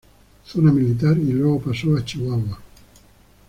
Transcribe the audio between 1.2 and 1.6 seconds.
luego